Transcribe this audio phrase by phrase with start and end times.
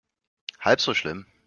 [0.59, 1.27] Halb so schlimm.